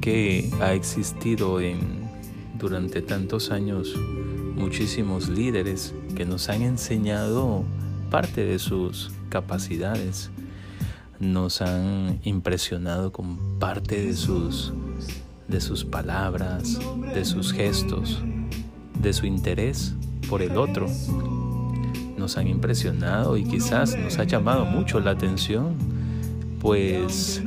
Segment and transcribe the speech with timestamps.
[0.00, 1.78] que ha existido en,
[2.58, 3.94] durante tantos años
[4.56, 7.62] muchísimos líderes que nos han enseñado
[8.10, 10.30] parte de sus capacidades,
[11.20, 14.72] nos han impresionado con parte de sus,
[15.46, 16.78] de sus palabras,
[17.14, 18.20] de sus gestos,
[19.00, 19.94] de su interés
[20.28, 20.88] por el otro.
[22.16, 25.74] Nos han impresionado y quizás nos ha llamado mucho la atención,
[26.60, 27.42] pues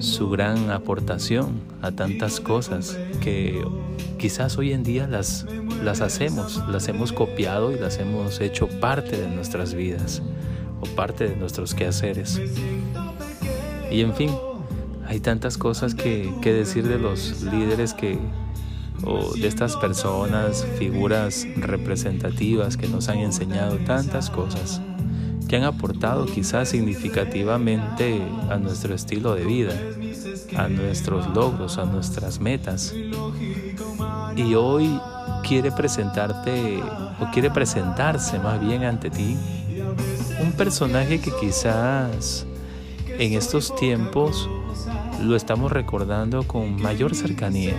[0.00, 3.64] su gran aportación a tantas cosas que
[4.18, 5.46] quizás hoy en día las,
[5.82, 10.22] las hacemos, las hemos copiado y las hemos hecho parte de nuestras vidas
[10.80, 12.40] o parte de nuestros quehaceres.
[13.90, 14.30] Y en fin,
[15.06, 18.18] hay tantas cosas que, que decir de los líderes que,
[19.04, 24.80] o de estas personas, figuras representativas que nos han enseñado tantas cosas,
[25.54, 28.20] que han aportado quizás significativamente
[28.50, 29.72] a nuestro estilo de vida,
[30.56, 32.92] a nuestros logros, a nuestras metas.
[34.34, 34.98] Y hoy
[35.46, 36.82] quiere presentarte,
[37.20, 39.36] o quiere presentarse más bien ante ti,
[40.42, 42.46] un personaje que quizás
[43.06, 44.50] en estos tiempos
[45.22, 47.74] lo estamos recordando con mayor cercanía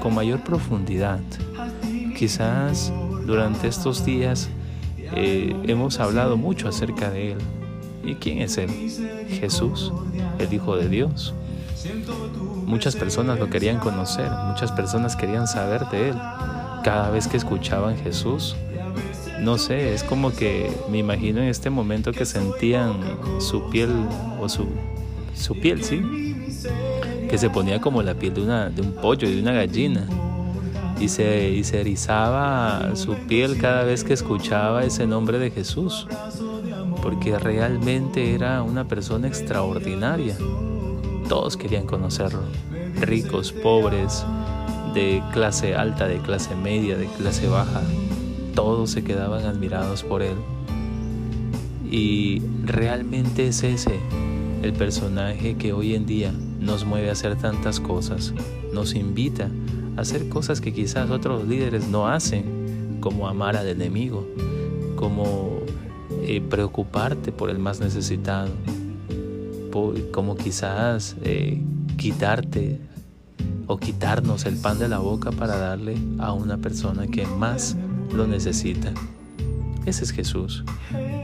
[0.00, 1.18] con mayor profundidad.
[2.16, 2.92] Quizás
[3.26, 4.48] durante estos días
[5.14, 7.38] eh, hemos hablado mucho acerca de Él.
[8.04, 8.70] ¿Y quién es Él?
[9.28, 9.92] Jesús,
[10.38, 11.34] el Hijo de Dios.
[12.66, 16.16] Muchas personas lo querían conocer, muchas personas querían saber de Él.
[16.84, 18.56] Cada vez que escuchaban Jesús,
[19.40, 23.00] no sé, es como que me imagino en este momento que sentían
[23.38, 23.90] su piel
[24.40, 24.66] o su,
[25.34, 26.00] su piel, ¿sí?
[27.28, 30.06] que se ponía como la piel de, una, de un pollo de una gallina.
[31.00, 36.06] Y se, y se erizaba su piel cada vez que escuchaba ese nombre de Jesús,
[37.02, 40.36] porque realmente era una persona extraordinaria.
[41.28, 42.42] Todos querían conocerlo,
[43.00, 44.24] ricos, pobres,
[44.92, 47.82] de clase alta, de clase media, de clase baja,
[48.54, 50.36] todos se quedaban admirados por él.
[51.90, 53.98] Y realmente es ese
[54.62, 58.34] el personaje que hoy en día nos mueve a hacer tantas cosas,
[58.72, 59.48] nos invita
[59.96, 64.26] hacer cosas que quizás otros líderes no hacen, como amar al enemigo,
[64.96, 65.60] como
[66.22, 68.50] eh, preocuparte por el más necesitado,
[70.12, 71.62] como quizás eh,
[71.96, 72.80] quitarte
[73.66, 77.76] o quitarnos el pan de la boca para darle a una persona que más
[78.12, 78.92] lo necesita.
[79.86, 80.64] Ese es Jesús.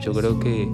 [0.03, 0.69] Yo creo que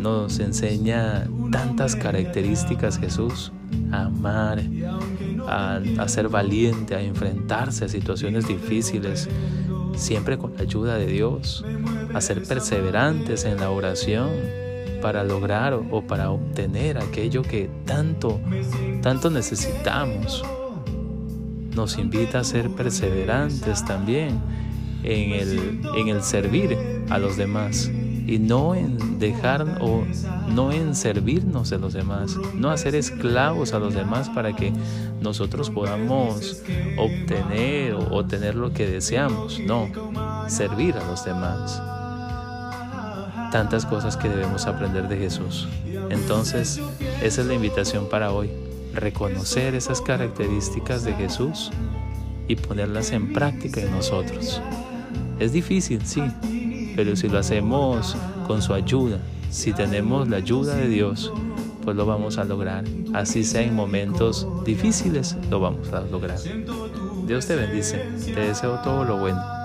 [0.00, 3.52] nos enseña tantas características Jesús,
[3.90, 4.62] amar,
[5.48, 9.28] a, ser valiente, a enfrentarse a situaciones difíciles,
[9.96, 11.64] siempre con la ayuda de Dios,
[12.14, 14.30] a ser perseverantes en la oración
[15.02, 18.40] para lograr o, para obtener aquello que tanto,
[19.02, 20.44] tanto necesitamos.
[21.74, 24.40] Nos invita a ser perseverantes también
[25.04, 26.76] en el, en el servir
[27.08, 27.90] a los demás
[28.28, 30.04] y no en dejar o
[30.48, 34.70] no en servirnos de los demás, no hacer esclavos a los demás para que
[35.22, 36.62] nosotros podamos
[36.98, 39.88] obtener o, tener lo que deseamos, no,
[40.46, 41.82] servir a los demás.
[43.50, 45.66] Tantas cosas que debemos aprender de Jesús.
[46.10, 46.82] Entonces,
[47.22, 48.50] esa es la invitación para hoy,
[48.92, 51.70] reconocer esas características de Jesús
[52.46, 54.60] y ponerlas en práctica en nosotros.
[55.38, 56.22] Es difícil, sí,
[56.98, 58.16] pero si lo hacemos
[58.48, 59.20] con su ayuda,
[59.50, 61.32] si tenemos la ayuda de Dios,
[61.84, 62.82] pues lo vamos a lograr.
[63.14, 66.40] Así sea en momentos difíciles, lo vamos a lograr.
[67.24, 68.04] Dios te bendice,
[68.34, 69.57] te deseo todo lo bueno.